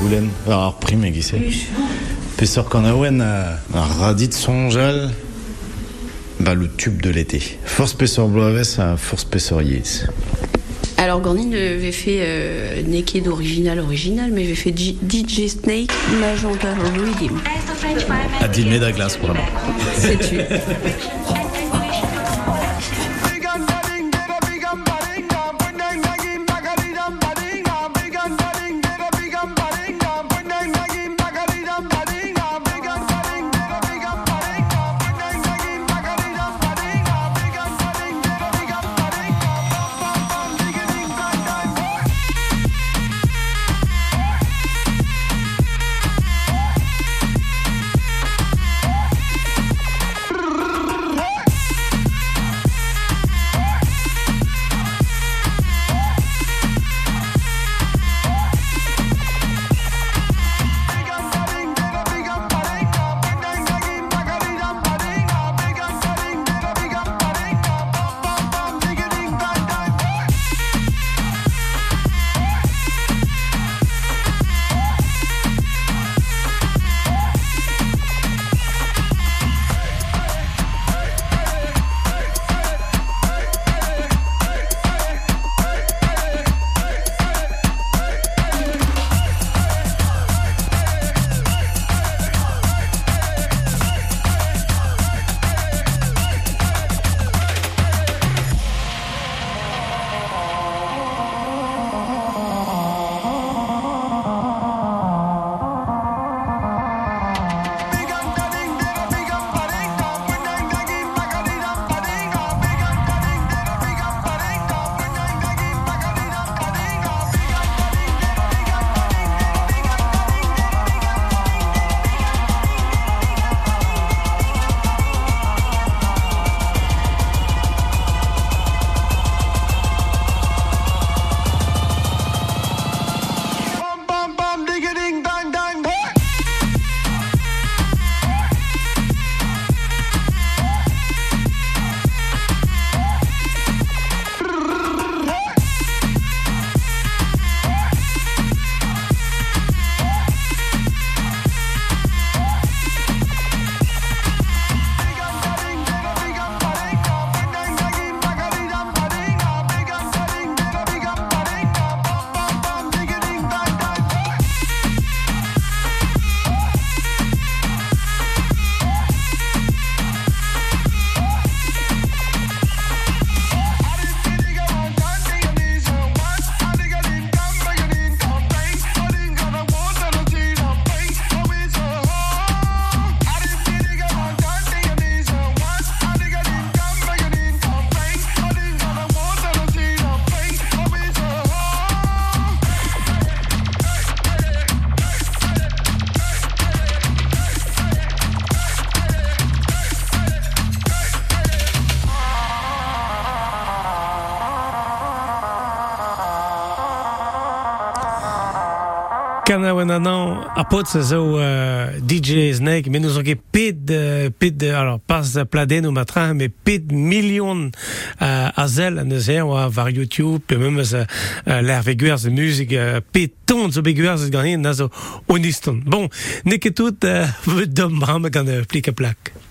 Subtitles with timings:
[0.00, 1.40] goulen ar prim egiz e.
[2.36, 5.10] Pesor kan aouen a, a radit sonjal
[6.40, 7.40] bah, le tube de l'été.
[7.64, 10.04] Force pesor bloaves a force pesor yez.
[10.98, 16.72] Alors Gordine avait fait euh, Naked d'original original, mais j'ai fait G- DJ Snake Magenta
[16.74, 17.36] Rhythm.
[18.40, 19.44] A dîner da glace, vraiment.
[19.96, 20.36] C'est tu.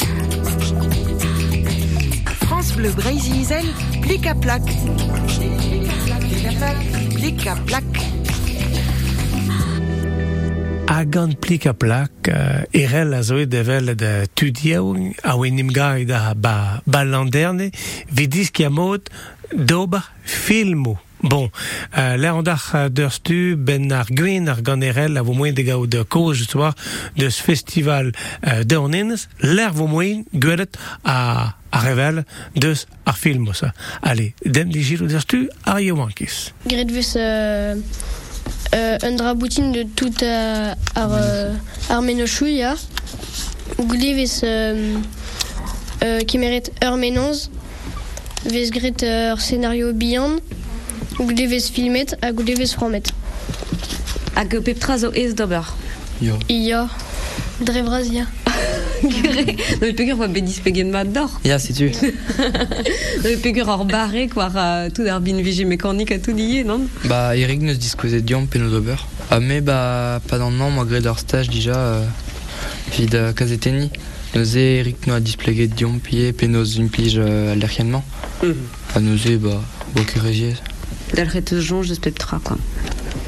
[2.40, 3.46] France Bleu Brésil,
[4.26, 4.62] à plaque.
[7.46, 7.84] À plaque.
[10.88, 17.04] A plak, uh, erel a zoe devel de tudiaou a oen imgai da ba, ba
[17.04, 17.70] landerne,
[18.08, 19.10] vidis ki a mod
[19.52, 20.98] doba filmou.
[21.22, 21.48] Bon,
[21.96, 25.34] uh, l'air an d'ar uh, d'ur stu ben ar gwen ar gant erel a vo
[25.34, 26.74] moen de de koz justua
[27.16, 28.12] de ce festival
[28.46, 32.22] uh, d'ornens, l'air vo moen gwelet a, a revel
[32.54, 33.72] deus ar film osa.
[34.02, 36.52] Allez, dem di giro d'ur stu ar yewankis.
[36.66, 38.25] Gret vus euh, euh,
[39.02, 41.52] un draboutin de tout euh, ar, euh,
[41.88, 42.74] ar menochou ya.
[43.78, 44.96] Goude vez euh,
[46.04, 47.50] euh, kemeret ur menonz.
[48.44, 50.36] Vez gret euh, ur scénario bihan.
[51.18, 53.04] Goude vez filmet a vez fromet.
[54.36, 55.62] Hag pep zo ez d'ober.
[56.48, 56.88] Ia,
[57.60, 58.24] drevraz ya.
[59.02, 61.40] No pegur oa bedis pegen mat d'or.
[61.44, 61.90] Ya, setu.
[63.24, 66.86] No pegur hor barre war uh, tout ar bin vije mécanique a tout lié, non?
[67.04, 68.96] Bah, Eric neus diskouzet diom pe nos ober.
[69.30, 72.06] Ah, me, bah, pas dans le nom, malgré leur stage déjà, euh,
[72.92, 73.90] vid euh, kazeteni.
[74.34, 78.04] Neuze Eric no a displeget diom pie pe nos implige euh, allergiennement.
[78.94, 79.62] A neuze, bah,
[79.94, 80.54] boke regiez.
[81.14, 82.56] Dalret eus jonge eus pep tra, quoi.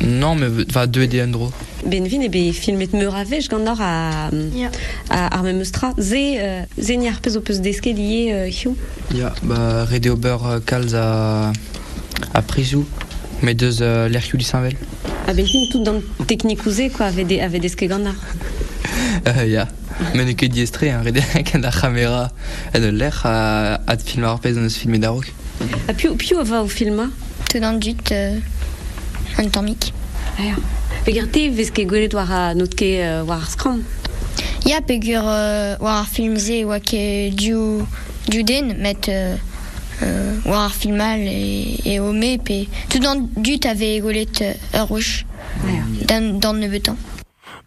[0.00, 1.52] Non, mais, va, deux et andro.
[1.86, 4.70] Ben vin ebe filmet meur a vech gant or a, Ya.
[5.10, 5.92] a ar mem eus tra.
[5.98, 8.76] Ze, uh, ze ni ar pez o peus deske lié uh, hiou.
[9.14, 11.52] Ya, bah, rede ober euh, kalz a,
[12.32, 12.86] a prizou.
[13.42, 14.76] Mais deux euh, l'erkiou di Saint-Vel.
[15.26, 18.16] A ben fin tout dans technique ouze, quoi, ave, de, ave deske gant ar.
[19.26, 19.68] Euh, ya.
[20.14, 22.24] Men eo ket diestre, hein, rede ken ar kamera
[22.74, 25.28] en ul lec'h a, a film ar pez an eus filmet darok.
[25.88, 27.10] A piou, piou a va o filma
[27.50, 28.38] Tout dans le dut, euh,
[29.38, 29.44] un.
[29.44, 30.56] Aya.
[30.56, 30.73] Pegar
[31.04, 33.84] vez ket gwelet war a not ket uh, war ar skram.
[34.64, 37.86] Ya pegur euh, war ar film ze oa ke diou,
[38.28, 39.36] diou den met euh,
[40.02, 44.80] euh, war ar filmal e, e ome pe tout dans le dut ave golet euh,
[44.80, 45.24] ur wech
[45.62, 45.84] Aya.